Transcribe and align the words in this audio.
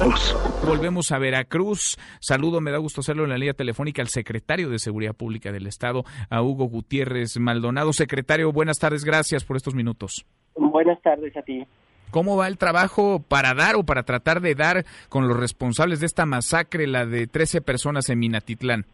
Veracruz. 0.00 0.64
Volvemos 0.66 1.12
a 1.12 1.18
Veracruz. 1.18 1.98
Saludo, 2.20 2.62
me 2.62 2.70
da 2.70 2.78
gusto 2.78 3.02
hacerlo 3.02 3.24
en 3.24 3.30
la 3.30 3.36
línea 3.36 3.52
telefónica 3.52 4.00
al 4.00 4.08
secretario 4.08 4.70
de 4.70 4.78
Seguridad 4.78 5.14
Pública 5.14 5.52
del 5.52 5.66
Estado, 5.66 6.04
a 6.30 6.42
Hugo 6.42 6.64
Gutiérrez 6.66 7.38
Maldonado. 7.38 7.92
Secretario, 7.92 8.50
buenas 8.50 8.78
tardes, 8.78 9.04
gracias 9.04 9.44
por 9.44 9.56
estos 9.56 9.74
minutos. 9.74 10.24
Buenas 10.54 11.00
tardes 11.02 11.36
a 11.36 11.42
ti. 11.42 11.66
¿Cómo 12.10 12.36
va 12.36 12.48
el 12.48 12.56
trabajo 12.56 13.22
para 13.28 13.52
dar 13.52 13.76
o 13.76 13.84
para 13.84 14.02
tratar 14.04 14.40
de 14.40 14.54
dar 14.54 14.84
con 15.10 15.28
los 15.28 15.38
responsables 15.38 16.00
de 16.00 16.06
esta 16.06 16.24
masacre, 16.24 16.86
la 16.86 17.04
de 17.04 17.26
13 17.26 17.60
personas 17.60 18.08
en 18.08 18.20
Minatitlán? 18.20 18.86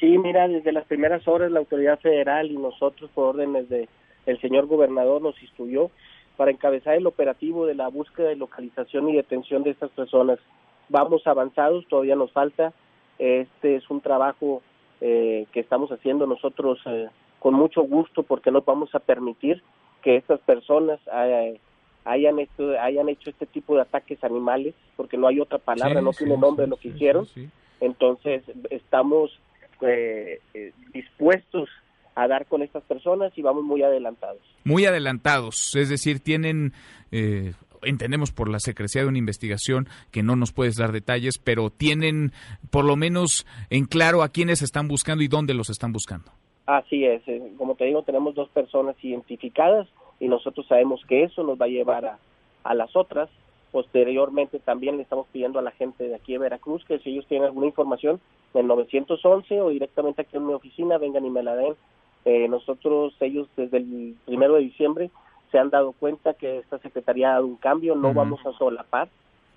Sí, 0.00 0.16
mira, 0.16 0.48
desde 0.48 0.72
las 0.72 0.86
primeras 0.86 1.28
horas 1.28 1.52
la 1.52 1.58
autoridad 1.58 1.98
federal 2.00 2.50
y 2.50 2.56
nosotros 2.56 3.10
por 3.14 3.36
órdenes 3.36 3.68
de 3.68 3.88
el 4.24 4.40
señor 4.40 4.66
gobernador 4.66 5.20
nos 5.20 5.40
instruyó 5.42 5.90
para 6.38 6.52
encabezar 6.52 6.94
el 6.94 7.08
operativo 7.08 7.66
de 7.66 7.74
la 7.74 7.88
búsqueda 7.88 8.28
de 8.28 8.36
localización 8.36 9.08
y 9.08 9.16
detención 9.16 9.64
de 9.64 9.70
estas 9.70 9.90
personas. 9.90 10.38
Vamos 10.88 11.26
avanzados, 11.26 11.84
todavía 11.88 12.14
nos 12.14 12.30
falta. 12.30 12.72
Este 13.18 13.74
es 13.74 13.90
un 13.90 14.00
trabajo 14.00 14.62
eh, 15.00 15.46
que 15.52 15.58
estamos 15.58 15.90
haciendo 15.90 16.28
nosotros 16.28 16.78
eh, 16.86 17.08
con 17.40 17.54
mucho 17.54 17.82
gusto 17.82 18.22
porque 18.22 18.52
no 18.52 18.62
vamos 18.62 18.94
a 18.94 19.00
permitir 19.00 19.64
que 20.00 20.14
estas 20.14 20.38
personas 20.42 21.00
eh, 21.12 21.58
hayan 22.04 22.38
hecho, 22.38 22.70
hayan 22.80 23.08
hecho 23.08 23.30
este 23.30 23.46
tipo 23.46 23.74
de 23.74 23.82
ataques 23.82 24.22
animales, 24.22 24.76
porque 24.96 25.16
no 25.16 25.26
hay 25.26 25.40
otra 25.40 25.58
palabra, 25.58 26.00
no 26.00 26.12
tiene 26.12 26.36
nombre 26.36 26.68
lo 26.68 26.76
que 26.76 26.88
hicieron. 26.88 27.26
Entonces, 27.80 28.44
estamos 28.70 29.36
eh, 29.80 30.40
dispuestos 30.92 31.68
a 32.18 32.26
dar 32.26 32.46
con 32.46 32.62
estas 32.62 32.82
personas 32.82 33.32
y 33.36 33.42
vamos 33.42 33.62
muy 33.62 33.80
adelantados. 33.82 34.42
Muy 34.64 34.84
adelantados, 34.86 35.74
es 35.76 35.88
decir, 35.88 36.18
tienen... 36.20 36.72
Eh, 37.12 37.52
entendemos 37.82 38.32
por 38.32 38.48
la 38.48 38.58
secrecía 38.58 39.02
de 39.02 39.08
una 39.08 39.18
investigación 39.18 39.86
que 40.10 40.24
no 40.24 40.34
nos 40.34 40.52
puedes 40.52 40.74
dar 40.74 40.90
detalles, 40.90 41.38
pero 41.38 41.70
tienen 41.70 42.32
por 42.72 42.84
lo 42.84 42.96
menos 42.96 43.46
en 43.70 43.84
claro 43.84 44.24
a 44.24 44.30
quiénes 44.30 44.62
están 44.62 44.88
buscando 44.88 45.22
y 45.22 45.28
dónde 45.28 45.54
los 45.54 45.70
están 45.70 45.92
buscando. 45.92 46.32
Así 46.66 47.04
es, 47.04 47.22
como 47.56 47.76
te 47.76 47.84
digo, 47.84 48.02
tenemos 48.02 48.34
dos 48.34 48.48
personas 48.48 48.96
identificadas 49.00 49.86
y 50.18 50.26
nosotros 50.26 50.66
sabemos 50.66 51.00
que 51.08 51.22
eso 51.22 51.44
nos 51.44 51.56
va 51.56 51.66
a 51.66 51.68
llevar 51.68 52.04
a, 52.04 52.18
a 52.64 52.74
las 52.74 52.96
otras. 52.96 53.30
Posteriormente 53.70 54.58
también 54.58 54.96
le 54.96 55.04
estamos 55.04 55.28
pidiendo 55.32 55.60
a 55.60 55.62
la 55.62 55.70
gente 55.70 56.08
de 56.08 56.16
aquí 56.16 56.32
de 56.32 56.40
Veracruz 56.40 56.84
que 56.84 56.98
si 56.98 57.10
ellos 57.10 57.26
tienen 57.28 57.46
alguna 57.46 57.68
información 57.68 58.20
del 58.54 58.66
911 58.66 59.60
o 59.60 59.68
directamente 59.68 60.22
aquí 60.22 60.36
en 60.36 60.48
mi 60.48 60.52
oficina 60.52 60.98
vengan 60.98 61.24
y 61.24 61.30
me 61.30 61.44
la 61.44 61.54
den. 61.54 61.74
Eh, 62.30 62.46
nosotros, 62.46 63.14
ellos 63.20 63.48
desde 63.56 63.78
el 63.78 64.14
primero 64.26 64.56
de 64.56 64.60
diciembre 64.60 65.10
se 65.50 65.58
han 65.58 65.70
dado 65.70 65.92
cuenta 65.92 66.34
que 66.34 66.58
esta 66.58 66.78
secretaría 66.80 67.30
ha 67.30 67.32
dado 67.34 67.46
un 67.46 67.56
cambio, 67.56 67.94
no 67.94 68.12
vamos 68.12 68.44
a 68.44 68.52
solapar, 68.58 69.08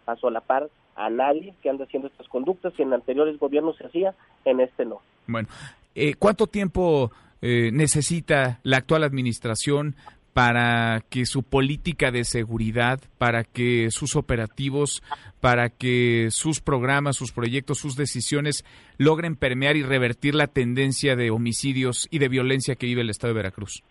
a 0.06 0.16
solapar 0.16 0.70
a 0.96 1.10
nadie 1.10 1.54
que 1.62 1.70
anda 1.70 1.84
haciendo 1.84 2.08
estas 2.08 2.30
conductas, 2.30 2.74
que 2.74 2.84
en 2.84 2.94
anteriores 2.94 3.38
gobiernos 3.38 3.76
se 3.76 3.88
hacía, 3.88 4.16
en 4.46 4.62
este 4.62 4.86
no. 4.86 5.02
Bueno, 5.28 5.50
eh, 5.96 6.14
¿cuánto 6.18 6.48
tiempo 6.48 7.12
eh, 7.42 7.72
necesita 7.74 8.62
la 8.64 8.78
actual 8.78 9.04
administración 9.04 9.96
para 10.34 11.02
que 11.10 11.26
su 11.26 11.44
política 11.44 12.12
de 12.12 12.24
seguridad, 12.24 13.00
para 13.18 13.44
que 13.44 13.90
sus 13.92 14.16
operativos, 14.16 15.04
para 15.42 15.70
que 15.70 16.28
sus 16.30 16.62
programas, 16.62 17.18
sus 17.18 17.32
proyectos, 17.32 17.80
sus 17.80 17.96
decisiones 17.96 18.64
logren 18.98 19.36
permear 19.36 19.76
y 19.76 19.84
revertir 19.84 20.36
la 20.36 20.48
tendencia 20.48 21.16
de 21.16 21.32
homicidios 21.32 22.08
y 22.12 22.20
de 22.20 22.30
violencia 22.30 22.76
que 22.76 22.86
vive 22.86 23.02
el 23.02 23.10
Estado 23.10 23.34
de 23.34 23.40
Veracruz? 23.40 23.84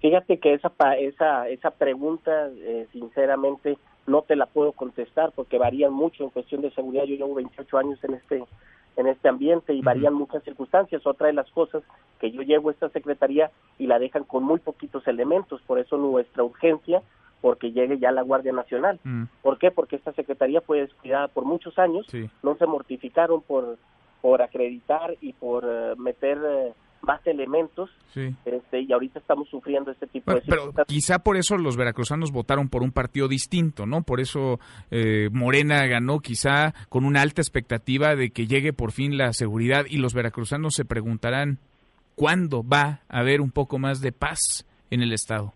Fíjate 0.00 0.38
que 0.38 0.54
esa 0.54 0.72
esa 0.98 1.48
esa 1.48 1.70
pregunta, 1.70 2.50
eh, 2.54 2.86
sinceramente, 2.92 3.78
no 4.06 4.22
te 4.22 4.36
la 4.36 4.46
puedo 4.46 4.72
contestar 4.72 5.32
porque 5.34 5.58
varían 5.58 5.92
mucho 5.92 6.24
en 6.24 6.30
cuestión 6.30 6.62
de 6.62 6.70
seguridad. 6.72 7.04
Yo 7.04 7.16
llevo 7.16 7.34
28 7.34 7.78
años 7.78 7.98
en 8.04 8.14
este 8.14 8.44
en 8.96 9.06
este 9.06 9.28
ambiente 9.28 9.74
y 9.74 9.82
varían 9.82 10.14
muchas 10.14 10.42
circunstancias. 10.42 11.06
Otra 11.06 11.28
de 11.28 11.34
las 11.34 11.50
cosas 11.50 11.82
que 12.18 12.30
yo 12.30 12.42
llevo 12.42 12.70
a 12.70 12.72
esta 12.72 12.88
secretaría 12.88 13.50
y 13.78 13.86
la 13.86 13.98
dejan 13.98 14.24
con 14.24 14.42
muy 14.42 14.58
poquitos 14.58 15.06
elementos, 15.06 15.60
por 15.62 15.78
eso 15.78 15.96
nuestra 15.96 16.42
urgencia 16.42 17.02
porque 17.42 17.70
llegue 17.70 17.98
ya 17.98 18.10
la 18.10 18.22
Guardia 18.22 18.52
Nacional. 18.52 18.98
Mm. 19.04 19.24
¿Por 19.42 19.58
qué? 19.58 19.70
Porque 19.70 19.96
esta 19.96 20.12
secretaría 20.12 20.62
fue 20.62 20.80
descuidada 20.80 21.28
por 21.28 21.44
muchos 21.44 21.78
años, 21.78 22.06
no 22.42 22.56
se 22.56 22.66
mortificaron 22.66 23.42
por 23.42 23.76
por 24.26 24.42
acreditar 24.42 25.14
y 25.20 25.34
por 25.34 25.64
eh, 25.64 25.94
meter 25.98 26.38
eh, 26.44 26.72
más 27.02 27.24
elementos 27.26 27.90
este, 28.14 28.80
y 28.80 28.92
ahorita 28.92 29.18
estamos 29.18 29.48
sufriendo 29.48 29.90
este 29.90 30.06
tipo 30.06 30.32
de 30.32 30.42
pero 30.46 30.72
quizá 30.86 31.18
por 31.18 31.36
eso 31.36 31.56
los 31.56 31.76
veracruzanos 31.76 32.32
votaron 32.32 32.68
por 32.68 32.82
un 32.82 32.90
partido 32.90 33.28
distinto 33.28 33.86
no 33.86 34.02
por 34.02 34.20
eso 34.20 34.58
eh, 34.90 35.28
Morena 35.32 35.86
ganó 35.86 36.20
quizá 36.20 36.74
con 36.88 37.04
una 37.04 37.22
alta 37.22 37.42
expectativa 37.42 38.16
de 38.16 38.30
que 38.30 38.46
llegue 38.46 38.72
por 38.72 38.92
fin 38.92 39.16
la 39.16 39.32
seguridad 39.32 39.84
y 39.88 39.98
los 39.98 40.14
veracruzanos 40.14 40.74
se 40.74 40.84
preguntarán 40.84 41.58
cuándo 42.14 42.62
va 42.62 43.00
a 43.08 43.20
haber 43.20 43.40
un 43.40 43.50
poco 43.50 43.78
más 43.78 44.00
de 44.00 44.12
paz 44.12 44.66
en 44.90 45.02
el 45.02 45.12
estado 45.12 45.52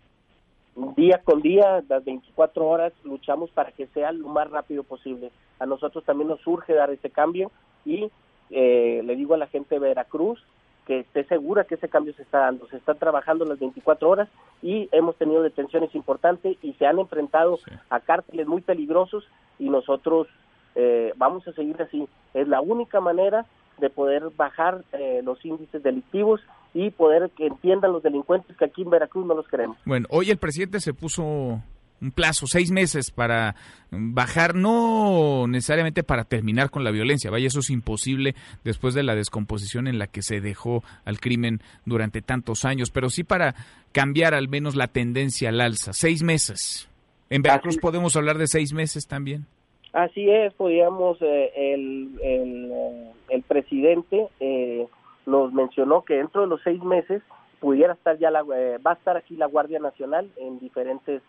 día 0.95 1.21
con 1.23 1.41
día 1.41 1.83
las 1.87 2.03
24 2.03 2.67
horas 2.67 2.93
luchamos 3.03 3.49
para 3.51 3.71
que 3.71 3.87
sea 3.87 4.11
lo 4.11 4.27
más 4.27 4.49
rápido 4.49 4.83
posible. 4.83 5.31
A 5.59 5.65
nosotros 5.65 6.03
también 6.05 6.29
nos 6.29 6.45
urge 6.47 6.73
dar 6.73 6.89
ese 6.91 7.09
cambio 7.09 7.51
y 7.85 8.09
eh, 8.49 9.01
le 9.03 9.15
digo 9.15 9.33
a 9.33 9.37
la 9.37 9.47
gente 9.47 9.75
de 9.75 9.79
Veracruz 9.79 10.43
que 10.85 10.99
esté 10.99 11.23
segura 11.25 11.63
que 11.65 11.75
ese 11.75 11.89
cambio 11.89 12.13
se 12.13 12.23
está 12.23 12.39
dando. 12.39 12.67
Se 12.67 12.77
está 12.77 12.95
trabajando 12.95 13.45
las 13.45 13.59
24 13.59 14.09
horas 14.09 14.29
y 14.61 14.89
hemos 14.91 15.15
tenido 15.15 15.41
detenciones 15.41 15.93
importantes 15.95 16.57
y 16.61 16.73
se 16.73 16.85
han 16.85 16.99
enfrentado 16.99 17.59
a 17.89 17.99
cárteles 17.99 18.47
muy 18.47 18.61
peligrosos 18.61 19.27
y 19.59 19.69
nosotros 19.69 20.27
eh, 20.75 21.13
vamos 21.17 21.47
a 21.47 21.53
seguir 21.53 21.81
así. 21.81 22.07
Es 22.33 22.47
la 22.47 22.61
única 22.61 22.99
manera 22.99 23.45
de 23.79 23.89
poder 23.89 24.29
bajar 24.35 24.83
eh, 24.93 25.21
los 25.23 25.43
índices 25.45 25.81
delictivos 25.83 26.41
y 26.73 26.89
poder 26.91 27.31
que 27.31 27.47
entiendan 27.47 27.91
los 27.91 28.03
delincuentes 28.03 28.55
que 28.55 28.65
aquí 28.65 28.83
en 28.83 28.89
Veracruz 28.89 29.25
no 29.25 29.35
los 29.35 29.47
queremos. 29.47 29.77
Bueno, 29.85 30.07
hoy 30.09 30.29
el 30.29 30.37
presidente 30.37 30.79
se 30.79 30.93
puso 30.93 31.61
un 32.01 32.11
plazo, 32.11 32.47
seis 32.47 32.71
meses 32.71 33.11
para 33.11 33.55
bajar, 33.91 34.55
no 34.55 35.45
necesariamente 35.47 36.03
para 36.03 36.23
terminar 36.23 36.69
con 36.69 36.83
la 36.83 36.91
violencia, 36.91 37.29
vaya, 37.29 37.47
eso 37.47 37.59
es 37.59 37.69
imposible 37.69 38.35
después 38.63 38.93
de 38.93 39.03
la 39.03 39.15
descomposición 39.15 39.87
en 39.87 39.99
la 39.99 40.07
que 40.07 40.21
se 40.21 40.41
dejó 40.41 40.83
al 41.05 41.19
crimen 41.19 41.59
durante 41.85 42.21
tantos 42.21 42.65
años, 42.65 42.89
pero 42.89 43.09
sí 43.09 43.23
para 43.23 43.55
cambiar 43.91 44.33
al 44.33 44.47
menos 44.47 44.75
la 44.75 44.87
tendencia 44.87 45.49
al 45.49 45.61
alza, 45.61 45.93
seis 45.93 46.23
meses. 46.23 46.89
¿En 47.29 47.41
Veracruz 47.41 47.77
podemos 47.77 48.15
hablar 48.15 48.37
de 48.37 48.47
seis 48.47 48.73
meses 48.73 49.07
también? 49.07 49.45
Así 49.93 50.29
es, 50.29 50.53
podríamos, 50.53 51.21
eh, 51.21 51.51
el, 51.55 52.19
el, 52.23 52.71
eh, 52.71 53.11
el, 53.29 53.41
presidente 53.43 54.27
eh, 54.39 54.87
nos 55.25 55.51
mencionó 55.53 56.03
que 56.03 56.15
dentro 56.15 56.41
de 56.41 56.47
los 56.47 56.61
seis 56.63 56.81
meses 56.81 57.21
pudiera 57.59 57.93
estar 57.93 58.17
ya 58.17 58.31
la, 58.31 58.41
va 58.43 58.91
a 58.91 58.93
estar 58.93 59.17
aquí 59.17 59.35
la 59.35 59.47
Guardia 59.47 59.79
Nacional 59.79 60.29
en 60.37 60.59
diferentes 60.59 61.21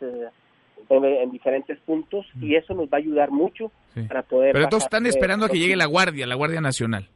en, 0.89 1.31
diferentes 1.31 1.79
puntos 1.81 2.27
y 2.41 2.55
eso 2.55 2.75
nos 2.75 2.87
va 2.87 2.95
a 2.95 3.01
ayudar 3.01 3.31
mucho 3.31 3.71
para 4.09 4.23
poder... 4.23 4.53
Pero 4.53 4.69
todos 4.69 4.85
están 4.85 5.07
esperando 5.07 5.47
a 5.47 5.49
que 5.49 5.59
llegue 5.59 5.77
la 5.77 5.87
Guardia, 5.87 6.27
la 6.27 6.35
Guardia 6.35 6.61
Nacional. 6.61 7.09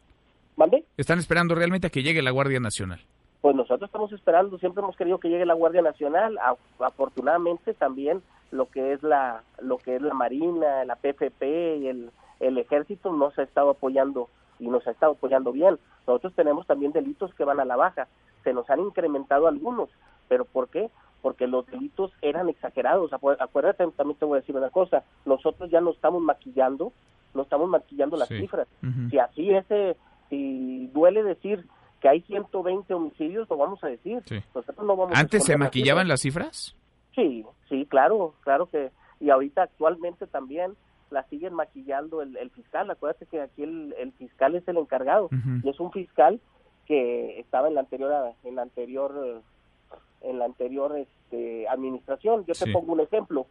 ¿Mande? 0.56 0.84
Están 0.97 1.19
esperando 1.19 1.55
realmente 1.55 1.87
a 1.87 1.91
que 1.91 2.03
llegue 2.03 2.22
la 2.22 2.31
Guardia 2.31 2.61
Nacional. 2.61 3.00
Pues 3.41 3.55
nosotros 3.55 3.89
estamos 3.89 4.12
esperando, 4.12 4.59
siempre 4.59 4.83
hemos 4.83 4.97
querido 4.97 5.19
que 5.19 5.28
llegue 5.28 5.47
la 5.47 5.55
Guardia 5.55 5.83
Nacional, 5.83 6.39
afortunadamente 6.81 7.75
también 7.75 8.22
lo 8.50 8.67
que 8.71 8.93
es 8.93 9.03
la 9.03 9.43
lo 9.61 9.78
que 9.78 9.97
es 9.97 10.03
la 10.03 10.15
Marina, 10.15 10.84
la 10.84 10.97
PFP 10.97 11.77
y 11.77 11.88
el, 11.88 12.11
el 12.41 12.59
Ejército 12.59 13.12
nos 13.12 13.38
ha 13.38 13.43
estado 13.43 13.71
apoyando 13.71 14.28
y 14.59 14.69
nos 14.69 14.87
ha 14.87 14.91
estado 14.91 15.12
apoyando 15.12 15.53
bien. 15.53 15.78
Nosotros 16.06 16.33
tenemos 16.34 16.67
también 16.67 16.93
delitos 16.93 17.34
que 17.34 17.44
van 17.44 17.61
a 17.61 17.65
la 17.65 17.77
baja, 17.77 18.09
se 18.43 18.53
nos 18.53 18.69
han 18.71 18.81
incrementado 18.81 19.47
algunos, 19.47 19.91
pero 20.28 20.44
¿por 20.44 20.69
qué? 20.69 20.91
Porque 21.26 21.48
los 21.48 21.66
delitos 21.66 22.12
eran 22.22 22.48
exagerados. 22.48 23.12
Acuérdate, 23.12 23.84
también 23.97 24.16
te 24.16 24.25
voy 24.25 24.38
a 24.38 24.41
decir 24.42 24.54
una 24.54 24.70
cosa, 24.70 25.03
nosotros 25.25 25.69
ya 25.69 25.81
no 25.81 25.90
estamos 25.90 26.23
maquillando, 26.23 26.93
no 27.34 27.43
estamos 27.43 27.69
maquillando 27.69 28.17
las 28.17 28.28
cifras. 28.28 28.69
Si 29.11 29.19
así 29.19 29.50
ese, 29.50 29.96
si 30.31 30.87
duele 30.94 31.25
decir 31.25 31.67
que 32.00 32.08
hay 32.08 32.20
120 32.20 32.94
homicidios, 32.94 33.50
lo 33.50 33.56
vamos 33.56 33.82
a 33.82 33.88
decir. 33.88 34.23
Nosotros 34.55 34.87
no 34.87 34.96
vamos 34.96 35.19
¿Antes 35.19 35.43
se 35.43 35.56
maquillaban 35.56 36.06
las 36.06 36.20
cifras? 36.20 36.76
Sí, 37.17 37.44
sí, 37.69 37.87
claro, 37.87 38.34
claro 38.43 38.67
que, 38.67 38.93
y 39.19 39.31
ahorita 39.31 39.64
actualmente 39.64 40.29
también 40.29 40.76
la 41.11 41.25
siguen 41.25 41.55
maquillando 41.55 42.22
el, 42.22 42.50
fiscal. 42.50 42.88
Acuérdate 42.88 43.26
que 43.26 43.40
aquí 43.40 43.64
el, 43.64 44.12
fiscal 44.17 44.55
es 44.55 44.69
el 44.69 44.76
encargado 44.76 45.29
y 45.64 45.69
es 45.69 45.81
un 45.81 45.90
fiscal 45.90 46.38
que 46.87 47.40
estaba 47.40 47.67
en 47.67 47.75
la 47.75 47.81
anterior, 47.81 48.12
en 48.44 48.55
la 48.55 48.62
anterior 48.62 49.43
en 50.22 50.38
la 50.38 50.44
anterior 50.44 50.96
este, 51.26 51.69
administración. 51.69 52.44
Yo 52.46 52.55
te 52.55 52.73
pongo 52.73 52.93
un 52.93 53.00
ejemplo, 53.00 53.46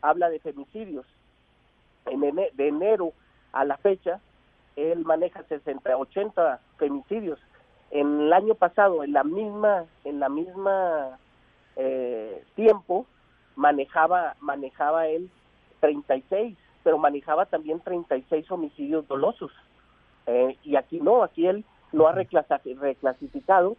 habla 0.00 0.28
de 0.30 0.40
femicidios. 0.40 1.06
En 2.06 2.20
de 2.20 2.68
enero 2.68 3.12
a 3.52 3.64
la 3.64 3.76
fecha, 3.76 4.20
él 4.76 5.04
maneja 5.04 5.42
60, 5.42 5.96
80 5.96 6.60
femicidios. 6.78 7.38
En 7.90 8.20
el 8.20 8.32
año 8.32 8.54
pasado, 8.54 9.04
en 9.04 9.12
la 9.12 9.24
misma, 9.24 9.84
en 10.04 10.20
la 10.20 10.28
misma 10.28 11.18
eh, 11.76 12.42
tiempo, 12.54 13.06
manejaba, 13.56 14.36
manejaba 14.40 15.06
él 15.08 15.30
36 15.80 16.56
pero 16.82 16.96
manejaba 16.96 17.44
también 17.44 17.80
36 17.80 18.50
homicidios 18.50 19.06
dolosos. 19.08 19.50
Eh, 20.26 20.56
y 20.62 20.76
aquí 20.76 21.00
no, 21.00 21.22
aquí 21.22 21.46
él 21.46 21.64
lo 21.92 22.08
ha 22.08 22.12
reclasificado. 22.12 23.76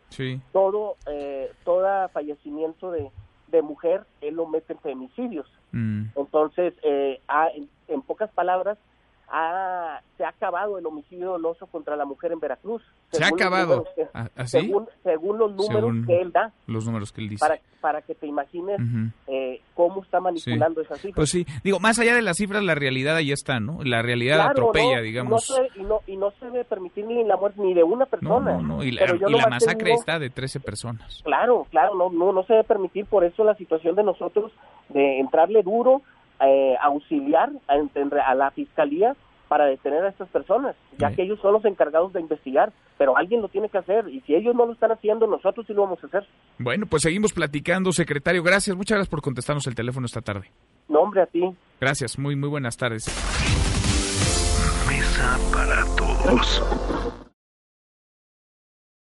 Todo, 0.51 0.97
eh, 1.07 1.51
todo 1.63 2.09
fallecimiento 2.09 2.91
de, 2.91 3.09
de 3.51 3.61
mujer, 3.61 4.05
él 4.21 4.35
lo 4.35 4.47
mete 4.47 4.73
en 4.73 4.79
femicidios. 4.79 5.47
Mm. 5.71 6.05
Entonces, 6.15 6.73
eh, 6.83 7.21
en, 7.87 8.01
pocas 8.01 8.31
palabras, 8.31 8.77
se 10.17 10.25
ha 10.25 10.29
acabado 10.29 10.77
el 10.77 10.85
homicidio 10.85 11.31
doloso 11.31 11.67
contra 11.67 11.95
la 11.95 12.05
mujer 12.05 12.31
en 12.31 12.39
Veracruz. 12.39 12.81
Se 13.11 13.23
ha 13.23 13.27
acabado. 13.27 13.85
¿Ah, 14.13 14.29
según, 14.45 14.87
los 15.37 15.55
números 15.55 16.05
que 16.07 16.21
él 16.21 16.31
da. 16.31 16.51
Los 16.67 16.85
números 16.85 17.11
que 17.11 17.21
él 17.21 17.29
dice. 17.29 17.39
Para, 17.39 17.59
para 17.79 18.01
que 18.01 18.15
te 18.15 18.27
imagines 18.27 18.79
eh, 19.27 19.61
cómo 19.75 20.01
está 20.03 20.19
manipulando 20.19 20.81
esa 20.81 20.95
esas 20.95 21.11
Pues 21.13 21.29
sí, 21.29 21.45
digo, 21.63 21.79
más 21.79 21.99
allá 21.99 22.15
de 22.15 22.21
las 22.21 22.37
cifras, 22.37 22.63
la 22.63 22.75
realidad 22.75 23.15
ahí 23.15 23.31
está, 23.31 23.59
¿no? 23.59 23.83
La 23.83 24.01
realidad 24.01 24.41
atropella, 24.41 25.01
digamos. 25.01 25.53
y, 25.75 25.83
no, 25.83 26.01
y 26.07 26.17
no 26.17 26.31
se 26.31 26.45
debe 26.45 26.65
permitir 26.65 27.05
ni 27.05 27.23
la 27.23 27.37
muerte 27.37 27.61
ni 27.61 27.73
de 27.73 27.83
una 27.83 28.05
persona. 28.05 28.53
No, 28.53 28.61
no, 28.61 28.83
y 28.83 28.91
la, 28.91 29.05
y 29.05 29.31
la 29.31 29.47
masacre 29.47 29.93
está 29.93 30.17
de 30.17 30.29
13 30.29 30.59
personas. 30.59 31.21
Claro, 31.23 31.67
claro, 31.69 31.95
no, 31.95 32.09
no, 32.09 32.33
no 32.33 32.43
se 32.43 32.53
debe 32.53 32.65
permitir, 32.65 33.05
por 33.05 33.23
eso 33.23 33.43
la 33.43 33.55
situación 33.55 33.95
de 33.95 34.03
nosotros 34.03 34.51
de 34.89 35.19
entrarle 35.19 35.61
duro, 35.61 36.01
eh, 36.41 36.75
auxiliar 36.81 37.51
a, 37.67 38.29
a 38.29 38.35
la 38.35 38.51
fiscalía 38.51 39.15
para 39.49 39.65
detener 39.65 40.05
a 40.05 40.09
estas 40.09 40.29
personas, 40.29 40.75
ya 40.97 41.11
que 41.11 41.23
ellos 41.23 41.39
son 41.41 41.53
los 41.53 41.65
encargados 41.65 42.13
de 42.13 42.21
investigar, 42.21 42.71
pero 42.97 43.17
alguien 43.17 43.41
lo 43.41 43.49
tiene 43.49 43.67
que 43.67 43.79
hacer 43.79 44.07
y 44.07 44.21
si 44.21 44.35
ellos 44.35 44.55
no 44.55 44.65
lo 44.65 44.73
están 44.73 44.91
haciendo, 44.91 45.25
nosotros 45.25 45.65
sí 45.65 45.73
lo 45.73 45.81
vamos 45.81 46.01
a 46.03 46.07
hacer. 46.07 46.27
Bueno, 46.59 46.85
pues 46.85 47.01
seguimos 47.01 47.33
platicando, 47.33 47.91
secretario. 47.91 48.43
Gracias, 48.43 48.77
muchas 48.77 48.97
gracias 48.97 49.09
por 49.09 49.21
contestarnos 49.21 49.65
el 49.67 49.75
teléfono 49.75 50.05
esta 50.05 50.21
tarde. 50.21 50.51
Nombre 50.87 51.23
a 51.23 51.25
ti. 51.25 51.43
Gracias, 51.81 52.17
muy 52.19 52.35
muy 52.35 52.49
buenas 52.49 52.77
tardes. 52.77 53.07
Mesa 54.87 55.37
para 55.51 55.83
todos. 55.97 56.98